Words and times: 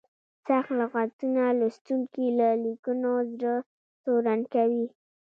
سخت 0.47 0.69
لغتونه 0.79 1.43
لوستونکي 1.59 2.25
له 2.39 2.47
لیکنو 2.65 3.11
زړه 3.33 3.53
تورن 4.03 4.41
کوي. 4.53 4.85